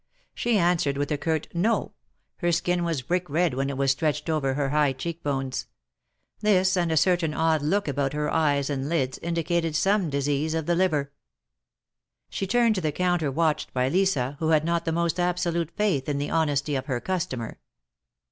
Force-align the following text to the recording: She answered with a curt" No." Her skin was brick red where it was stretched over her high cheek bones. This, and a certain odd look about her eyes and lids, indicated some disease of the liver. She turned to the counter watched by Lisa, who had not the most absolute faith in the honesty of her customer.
She 0.33 0.57
answered 0.57 0.97
with 0.97 1.11
a 1.11 1.17
curt" 1.19 1.47
No." 1.67 1.93
Her 2.37 2.51
skin 2.51 2.83
was 2.83 3.03
brick 3.03 3.29
red 3.29 3.53
where 3.53 3.69
it 3.69 3.77
was 3.77 3.91
stretched 3.91 4.31
over 4.31 4.55
her 4.55 4.69
high 4.69 4.93
cheek 4.93 5.21
bones. 5.21 5.67
This, 6.39 6.75
and 6.75 6.91
a 6.91 6.97
certain 6.97 7.35
odd 7.35 7.61
look 7.61 7.87
about 7.87 8.13
her 8.13 8.27
eyes 8.27 8.71
and 8.71 8.89
lids, 8.89 9.19
indicated 9.19 9.75
some 9.75 10.09
disease 10.09 10.55
of 10.55 10.65
the 10.65 10.73
liver. 10.73 11.11
She 12.31 12.47
turned 12.47 12.73
to 12.73 12.81
the 12.81 12.91
counter 12.91 13.29
watched 13.29 13.73
by 13.75 13.89
Lisa, 13.89 14.37
who 14.39 14.49
had 14.49 14.65
not 14.65 14.85
the 14.85 14.91
most 14.91 15.19
absolute 15.19 15.69
faith 15.69 16.09
in 16.09 16.17
the 16.17 16.31
honesty 16.31 16.73
of 16.73 16.87
her 16.87 16.99
customer. 16.99 17.59